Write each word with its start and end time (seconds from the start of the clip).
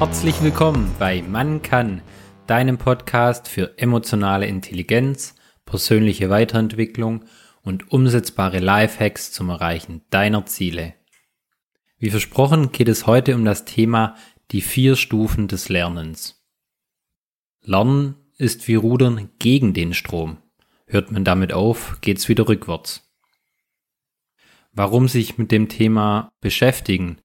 Herzlich 0.00 0.42
willkommen 0.42 0.94
bei 0.98 1.20
Man 1.20 1.60
kann, 1.60 2.00
deinem 2.46 2.78
Podcast 2.78 3.48
für 3.48 3.76
emotionale 3.76 4.46
Intelligenz, 4.46 5.34
persönliche 5.66 6.30
Weiterentwicklung 6.30 7.26
und 7.60 7.92
umsetzbare 7.92 8.60
Lifehacks 8.60 9.30
zum 9.30 9.50
Erreichen 9.50 10.00
deiner 10.08 10.46
Ziele. 10.46 10.94
Wie 11.98 12.08
versprochen 12.08 12.72
geht 12.72 12.88
es 12.88 13.06
heute 13.06 13.34
um 13.34 13.44
das 13.44 13.66
Thema 13.66 14.16
die 14.52 14.62
vier 14.62 14.96
Stufen 14.96 15.48
des 15.48 15.68
Lernens. 15.68 16.42
Lernen 17.60 18.14
ist 18.38 18.68
wie 18.68 18.76
Rudern 18.76 19.28
gegen 19.38 19.74
den 19.74 19.92
Strom. 19.92 20.38
Hört 20.86 21.12
man 21.12 21.26
damit 21.26 21.52
auf, 21.52 21.98
geht's 22.00 22.26
wieder 22.26 22.48
rückwärts. 22.48 23.06
Warum 24.72 25.08
sich 25.08 25.36
mit 25.36 25.52
dem 25.52 25.68
Thema 25.68 26.32
beschäftigen? 26.40 27.18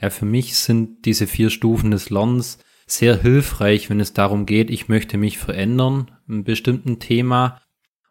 Ja, 0.00 0.10
für 0.10 0.24
mich 0.24 0.56
sind 0.56 1.04
diese 1.06 1.26
vier 1.26 1.50
Stufen 1.50 1.90
des 1.90 2.10
Lernens 2.10 2.58
sehr 2.86 3.20
hilfreich, 3.20 3.88
wenn 3.90 4.00
es 4.00 4.12
darum 4.12 4.46
geht, 4.46 4.70
ich 4.70 4.88
möchte 4.88 5.16
mich 5.16 5.38
verändern, 5.38 6.10
in 6.26 6.34
einem 6.34 6.44
bestimmten 6.44 6.98
Thema 6.98 7.60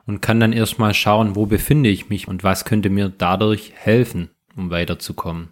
und 0.05 0.21
kann 0.21 0.39
dann 0.39 0.53
erstmal 0.53 0.93
schauen, 0.93 1.35
wo 1.35 1.45
befinde 1.45 1.89
ich 1.89 2.09
mich 2.09 2.27
und 2.27 2.43
was 2.43 2.65
könnte 2.65 2.89
mir 2.89 3.09
dadurch 3.09 3.73
helfen, 3.75 4.31
um 4.55 4.69
weiterzukommen. 4.69 5.49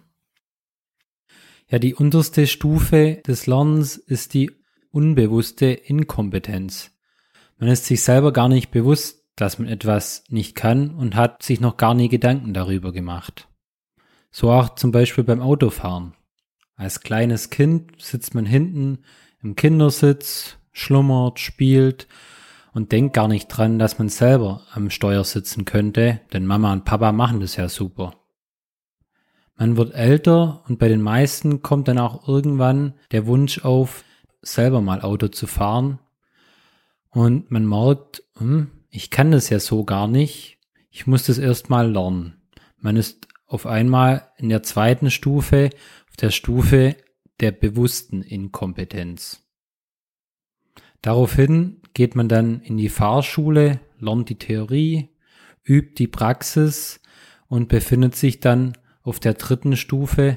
Ja, 1.68 1.78
die 1.78 1.94
unterste 1.94 2.46
Stufe 2.46 3.22
des 3.26 3.46
Lernens 3.46 3.96
ist 3.96 4.34
die 4.34 4.50
unbewusste 4.90 5.66
Inkompetenz. 5.66 6.90
Man 7.58 7.70
ist 7.70 7.86
sich 7.86 8.02
selber 8.02 8.32
gar 8.32 8.48
nicht 8.48 8.70
bewusst, 8.70 9.24
dass 9.36 9.58
man 9.58 9.68
etwas 9.68 10.24
nicht 10.28 10.54
kann 10.54 10.90
und 10.90 11.14
hat 11.14 11.42
sich 11.42 11.60
noch 11.60 11.78
gar 11.78 11.94
nie 11.94 12.08
Gedanken 12.08 12.52
darüber 12.52 12.92
gemacht. 12.92 13.48
So 14.30 14.50
auch 14.50 14.74
zum 14.74 14.92
Beispiel 14.92 15.24
beim 15.24 15.40
Autofahren. 15.40 16.14
Als 16.82 16.98
kleines 16.98 17.50
Kind 17.50 18.02
sitzt 18.02 18.34
man 18.34 18.44
hinten 18.44 19.04
im 19.40 19.54
Kindersitz, 19.54 20.56
schlummert, 20.72 21.38
spielt 21.38 22.08
und 22.72 22.90
denkt 22.90 23.14
gar 23.14 23.28
nicht 23.28 23.46
dran, 23.46 23.78
dass 23.78 24.00
man 24.00 24.08
selber 24.08 24.62
am 24.72 24.90
Steuer 24.90 25.22
sitzen 25.22 25.64
könnte, 25.64 26.20
denn 26.32 26.44
Mama 26.44 26.72
und 26.72 26.84
Papa 26.84 27.12
machen 27.12 27.38
das 27.38 27.54
ja 27.54 27.68
super. 27.68 28.14
Man 29.54 29.76
wird 29.76 29.94
älter 29.94 30.64
und 30.66 30.80
bei 30.80 30.88
den 30.88 31.02
meisten 31.02 31.62
kommt 31.62 31.86
dann 31.86 31.98
auch 31.98 32.26
irgendwann 32.26 32.94
der 33.12 33.26
Wunsch 33.28 33.64
auf, 33.64 34.02
selber 34.40 34.80
mal 34.80 35.02
Auto 35.02 35.28
zu 35.28 35.46
fahren. 35.46 36.00
Und 37.10 37.52
man 37.52 37.64
merkt, 37.64 38.24
hm, 38.38 38.72
ich 38.90 39.10
kann 39.10 39.30
das 39.30 39.50
ja 39.50 39.60
so 39.60 39.84
gar 39.84 40.08
nicht. 40.08 40.58
Ich 40.90 41.06
muss 41.06 41.26
das 41.26 41.38
erst 41.38 41.70
mal 41.70 41.92
lernen. 41.92 42.42
Man 42.76 42.96
ist 42.96 43.28
auf 43.46 43.66
einmal 43.66 44.26
in 44.38 44.48
der 44.48 44.64
zweiten 44.64 45.12
Stufe 45.12 45.70
auf 46.12 46.16
der 46.16 46.30
Stufe 46.30 46.94
der 47.40 47.52
bewussten 47.52 48.20
Inkompetenz. 48.20 49.40
Daraufhin 51.00 51.80
geht 51.94 52.14
man 52.14 52.28
dann 52.28 52.60
in 52.60 52.76
die 52.76 52.90
Fahrschule, 52.90 53.80
lernt 53.98 54.28
die 54.28 54.38
Theorie, 54.38 55.08
übt 55.64 55.94
die 55.96 56.08
Praxis 56.08 57.00
und 57.48 57.68
befindet 57.68 58.14
sich 58.14 58.40
dann 58.40 58.76
auf 59.02 59.20
der 59.20 59.34
dritten 59.34 59.74
Stufe 59.74 60.34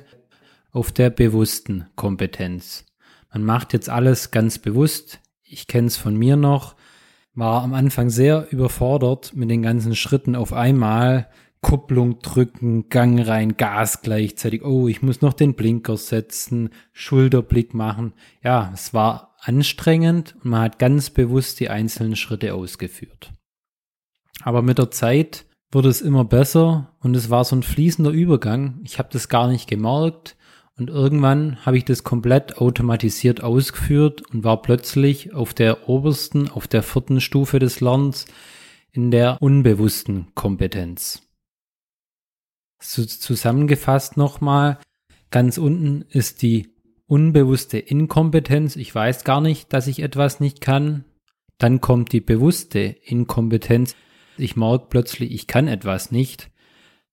auf 0.71 0.93
der 0.93 1.09
bewussten 1.09 1.87
Kompetenz. 1.97 2.85
Man 3.33 3.43
macht 3.43 3.73
jetzt 3.73 3.89
alles 3.89 4.31
ganz 4.31 4.59
bewusst. 4.59 5.19
Ich 5.43 5.67
kenne 5.67 5.87
es 5.87 5.97
von 5.97 6.15
mir 6.15 6.37
noch, 6.37 6.77
war 7.33 7.63
am 7.63 7.73
Anfang 7.73 8.09
sehr 8.09 8.47
überfordert 8.49 9.35
mit 9.35 9.49
den 9.49 9.61
ganzen 9.61 9.93
Schritten 9.93 10.37
auf 10.37 10.53
einmal, 10.53 11.29
Kupplung 11.65 12.19
drücken, 12.19 12.89
Gang 12.89 13.27
rein, 13.27 13.57
Gas 13.57 14.03
gleichzeitig. 14.03 14.63
Oh, 14.63 14.87
ich 14.87 15.01
muss 15.01 15.21
noch 15.21 15.33
den 15.33 15.55
Blinker 15.55 15.97
setzen, 15.97 16.69
Schulterblick 16.93 17.73
machen. 17.73 18.13
Ja, 18.43 18.69
es 18.71 18.93
war 18.93 19.35
anstrengend 19.39 20.35
und 20.43 20.51
man 20.51 20.61
hat 20.61 20.77
ganz 20.77 21.09
bewusst 21.09 21.59
die 21.59 21.69
einzelnen 21.69 22.15
Schritte 22.15 22.53
ausgeführt. 22.53 23.31
Aber 24.43 24.61
mit 24.61 24.77
der 24.77 24.91
Zeit 24.91 25.47
wurde 25.71 25.89
es 25.89 26.01
immer 26.01 26.23
besser 26.23 26.93
und 26.99 27.15
es 27.15 27.31
war 27.31 27.43
so 27.43 27.55
ein 27.55 27.63
fließender 27.63 28.11
Übergang. 28.11 28.79
Ich 28.83 28.99
habe 28.99 29.09
das 29.11 29.27
gar 29.27 29.47
nicht 29.47 29.67
gemerkt 29.67 30.37
und 30.77 30.91
irgendwann 30.91 31.65
habe 31.65 31.79
ich 31.79 31.85
das 31.85 32.03
komplett 32.03 32.59
automatisiert 32.59 33.41
ausgeführt 33.41 34.21
und 34.31 34.43
war 34.43 34.61
plötzlich 34.61 35.33
auf 35.33 35.55
der 35.55 35.89
obersten, 35.89 36.47
auf 36.47 36.67
der 36.67 36.83
vierten 36.83 37.21
Stufe 37.21 37.57
des 37.57 37.81
Lernens 37.81 38.27
in 38.91 39.09
der 39.09 39.41
unbewussten 39.41 40.27
Kompetenz. 40.35 41.25
Zusammengefasst 42.87 44.17
nochmal, 44.17 44.79
ganz 45.31 45.57
unten 45.57 46.03
ist 46.09 46.41
die 46.41 46.69
unbewusste 47.07 47.77
Inkompetenz. 47.77 48.75
Ich 48.75 48.93
weiß 48.93 49.23
gar 49.23 49.41
nicht, 49.41 49.73
dass 49.73 49.87
ich 49.87 50.01
etwas 50.01 50.39
nicht 50.39 50.61
kann. 50.61 51.05
Dann 51.57 51.81
kommt 51.81 52.11
die 52.11 52.21
bewusste 52.21 52.79
Inkompetenz. 52.79 53.95
Ich 54.37 54.55
merke 54.55 54.87
plötzlich, 54.89 55.31
ich 55.31 55.47
kann 55.47 55.67
etwas 55.67 56.11
nicht. 56.11 56.51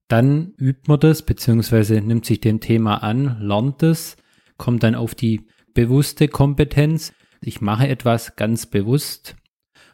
Dann 0.08 0.52
übt 0.58 0.82
man 0.88 1.00
das, 1.00 1.22
beziehungsweise 1.22 2.00
nimmt 2.00 2.26
sich 2.26 2.40
dem 2.40 2.60
Thema 2.60 3.02
an, 3.02 3.38
lernt 3.40 3.82
es, 3.82 4.16
kommt 4.58 4.82
dann 4.82 4.94
auf 4.94 5.14
die 5.14 5.46
bewusste 5.74 6.28
Kompetenz. 6.28 7.12
Ich 7.40 7.60
mache 7.60 7.88
etwas 7.88 8.36
ganz 8.36 8.66
bewusst. 8.66 9.36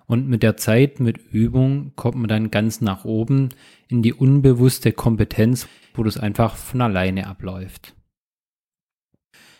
Und 0.08 0.26
mit 0.26 0.42
der 0.42 0.56
Zeit, 0.56 1.00
mit 1.00 1.18
Übung, 1.32 1.92
kommt 1.94 2.16
man 2.16 2.28
dann 2.28 2.50
ganz 2.50 2.80
nach 2.80 3.04
oben 3.04 3.50
in 3.88 4.02
die 4.02 4.14
unbewusste 4.14 4.90
Kompetenz, 4.90 5.68
wo 5.92 6.02
das 6.02 6.16
einfach 6.16 6.56
von 6.56 6.80
alleine 6.80 7.26
abläuft. 7.26 7.94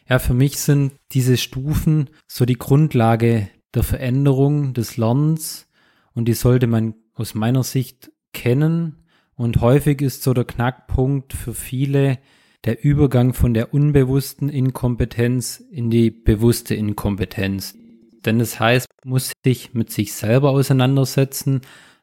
Ja, 0.08 0.18
für 0.18 0.32
mich 0.32 0.58
sind 0.58 0.94
diese 1.12 1.36
Stufen 1.36 2.08
so 2.26 2.46
die 2.46 2.56
Grundlage 2.56 3.50
der 3.74 3.82
Veränderung 3.82 4.72
des 4.72 4.96
Lernens 4.96 5.68
und 6.14 6.26
die 6.26 6.32
sollte 6.32 6.66
man 6.66 6.94
aus 7.12 7.34
meiner 7.34 7.62
Sicht 7.62 8.10
kennen. 8.32 9.04
Und 9.34 9.60
häufig 9.60 10.00
ist 10.00 10.22
so 10.22 10.32
der 10.32 10.46
Knackpunkt 10.46 11.34
für 11.34 11.52
viele 11.52 12.18
der 12.64 12.82
Übergang 12.82 13.34
von 13.34 13.52
der 13.52 13.74
unbewussten 13.74 14.48
Inkompetenz 14.48 15.62
in 15.70 15.90
die 15.90 16.10
bewusste 16.10 16.74
Inkompetenz. 16.74 17.76
Denn 18.24 18.38
das 18.38 18.58
heißt, 18.58 18.88
man 19.04 19.10
muss 19.10 19.32
sich 19.44 19.74
mit 19.74 19.90
sich 19.90 20.12
selber 20.12 20.50
auseinandersetzen, 20.50 21.60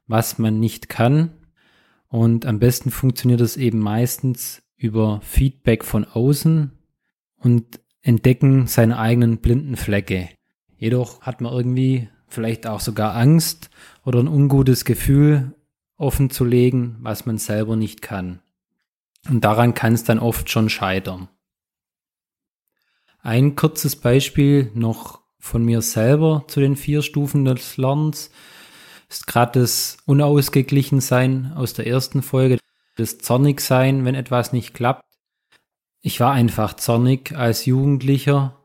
was 0.08 0.38
man 0.38 0.60
nicht 0.60 0.90
kann. 0.90 1.32
Und 2.08 2.46
am 2.46 2.60
besten 2.60 2.92
funktioniert 2.92 3.42
das 3.42 3.58
eben 3.58 3.80
meistens 3.80 4.62
über 4.78 5.22
Feedback 5.22 5.84
von 5.84 6.06
außen 6.06 6.72
und 7.38 7.80
entdecken 8.02 8.68
seine 8.68 8.98
eigenen 8.98 9.40
blinden 9.40 9.76
Flecke. 9.76 10.30
Jedoch 10.78 11.22
hat 11.22 11.42
man 11.42 11.54
irgendwie 11.54 12.10
vielleicht 12.28 12.68
auch 12.68 12.80
sogar 12.80 13.16
Angst 13.16 13.70
oder 14.04 14.20
ein 14.20 14.28
ungutes 14.28 14.86
Gefühl 14.86 15.56
offen 15.98 16.30
zu 16.30 16.46
legen, 16.46 16.98
was 17.00 17.26
man 17.26 17.38
selber 17.38 17.76
nicht 17.76 18.02
kann. 18.02 18.42
Und 19.30 19.44
daran 19.44 19.74
kann 19.74 19.94
es 19.94 20.04
dann 20.04 20.20
oft 20.20 20.50
schon 20.50 20.70
scheitern. 20.70 21.30
Ein 23.22 23.56
kurzes 23.56 23.96
Beispiel 23.96 24.70
noch 24.76 25.25
von 25.46 25.64
mir 25.64 25.84
selber 25.84 26.44
zu 26.48 26.60
den 26.60 26.76
vier 26.76 27.04
Stufen 27.04 27.46
des 27.46 27.78
Lernens 27.78 28.32
ist 29.10 29.28
gerade 29.28 29.60
das 29.60 29.98
Unausgeglichensein 30.08 31.54
aus 31.56 31.74
der 31.74 31.86
ersten 31.86 32.24
Folge, 32.24 32.58
das 32.96 33.20
Zornigsein, 33.20 34.06
wenn 34.06 34.16
etwas 34.16 34.54
nicht 34.54 34.74
klappt. 34.74 35.06
Ich 36.02 36.20
war 36.20 36.32
einfach 36.32 36.74
zornig 36.74 37.34
als 37.38 37.66
Jugendlicher 37.68 38.60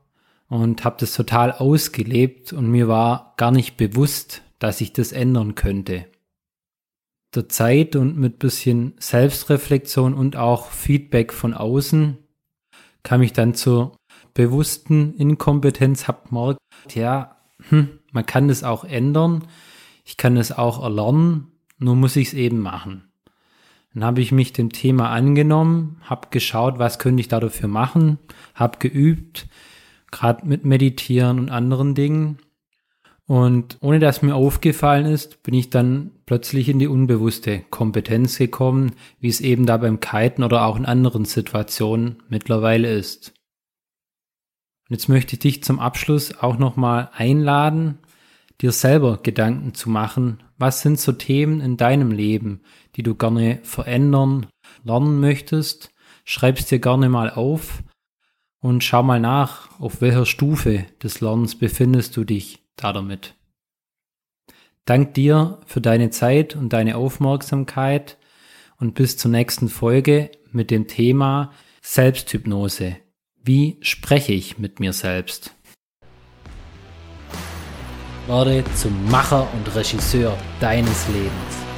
und 0.48 0.82
habe 0.84 0.96
das 0.98 1.12
total 1.12 1.52
ausgelebt 1.52 2.54
und 2.54 2.70
mir 2.70 2.88
war 2.88 3.34
gar 3.36 3.50
nicht 3.50 3.76
bewusst, 3.76 4.41
dass 4.58 4.80
ich 4.80 4.94
das 4.94 5.12
ändern 5.12 5.54
könnte. 5.54 6.06
Der 7.34 7.48
Zeit 7.50 7.94
und 7.94 8.16
mit 8.16 8.38
bisschen 8.38 8.94
Selbstreflexion 8.98 10.15
und 10.15 10.36
auch 10.36 10.71
Feedback 10.71 11.34
von 11.34 11.53
außen 11.53 12.16
kam 13.03 13.21
ich 13.21 13.34
dann 13.34 13.54
zur 13.54 13.99
bewussten 14.34 15.15
Inkompetenz, 15.15 16.09
hab 16.09 16.28
gemerkt, 16.28 16.59
ja, 16.94 17.36
hm, 17.68 17.88
man 18.12 18.27
kann 18.27 18.48
das 18.48 18.65
auch 18.65 18.84
ändern, 18.84 19.44
ich 20.04 20.16
kann 20.16 20.36
es 20.36 20.53
auch 20.53 20.82
erlernen, 20.82 21.48
nur 21.78 21.97
muss 21.97 22.16
ich 22.16 22.28
es 22.28 22.34
eben 22.34 22.60
machen. 22.60 23.10
Dann 23.94 24.04
habe 24.04 24.21
ich 24.21 24.30
mich 24.30 24.53
dem 24.53 24.71
Thema 24.71 25.10
angenommen, 25.10 26.00
habe 26.03 26.28
geschaut, 26.30 26.78
was 26.78 26.98
könnte 26.98 27.21
ich 27.21 27.28
da 27.28 27.41
dafür 27.41 27.68
machen, 27.68 28.18
habe 28.54 28.78
geübt, 28.78 29.48
gerade 30.10 30.47
mit 30.47 30.65
Meditieren 30.65 31.38
und 31.41 31.50
anderen 31.50 31.94
Dingen. 31.94 32.38
Und 33.26 33.78
ohne 33.80 34.00
dass 34.00 34.22
mir 34.22 34.34
aufgefallen 34.34 35.06
ist, 35.06 35.42
bin 35.42 35.54
ich 35.54 35.71
dann 35.71 36.10
plötzlich 36.26 36.68
in 36.68 36.80
die 36.80 36.88
unbewusste 36.88 37.60
Kompetenz 37.71 38.38
gekommen, 38.38 38.92
wie 39.21 39.28
es 39.28 39.41
eben 39.41 39.66
da 39.66 39.76
beim 39.76 40.00
Kiten 40.00 40.42
oder 40.42 40.65
auch 40.65 40.76
in 40.76 40.84
anderen 40.84 41.24
Situationen 41.24 42.22
mittlerweile 42.28 42.92
ist. 42.92 43.33
Und 44.91 44.97
jetzt 44.97 45.09
möchte 45.09 45.34
ich 45.34 45.39
dich 45.39 45.63
zum 45.63 45.78
Abschluss 45.78 46.37
auch 46.41 46.59
nochmal 46.59 47.10
einladen, 47.15 48.01
dir 48.60 48.72
selber 48.72 49.21
Gedanken 49.22 49.72
zu 49.72 49.89
machen, 49.89 50.42
was 50.59 50.83
sind 50.83 50.98
so 50.98 51.13
Themen 51.13 51.60
in 51.60 51.77
deinem 51.77 52.10
Leben, 52.10 52.63
die 52.97 53.04
du 53.04 53.15
gerne 53.15 53.60
verändern, 53.63 54.47
lernen 54.83 55.21
möchtest. 55.21 55.92
Schreib's 56.25 56.66
dir 56.66 56.81
gerne 56.81 57.09
mal 57.09 57.31
auf 57.31 57.84
und 58.59 58.83
schau 58.83 59.04
mal 59.04 59.21
nach, 59.21 59.81
auf 59.81 60.01
welcher 60.01 60.27
Stufe 60.27 60.87
des 61.01 61.21
Lernens 61.21 61.54
befindest 61.54 62.16
du 62.16 62.25
dich 62.25 62.59
da 62.75 62.93
damit. 62.93 63.36
Dank 64.86 65.15
dir 65.15 65.60
für 65.66 65.81
deine 65.81 66.10
Zeit 66.10 66.57
und 66.57 66.72
deine 66.72 66.97
Aufmerksamkeit 66.97 68.19
und 68.77 68.95
bis 68.95 69.16
zur 69.16 69.31
nächsten 69.31 69.69
Folge 69.69 70.33
mit 70.51 70.72
dem 70.72 70.89
Thema 70.89 71.53
Selbsthypnose. 71.81 72.97
Wie 73.42 73.78
spreche 73.81 74.34
ich 74.34 74.59
mit 74.59 74.81
mir 74.81 74.92
selbst? 74.92 75.54
Werde 78.27 78.63
zum 78.75 79.10
Macher 79.10 79.48
und 79.54 79.75
Regisseur 79.75 80.37
deines 80.60 81.09
Lebens. 81.09 81.70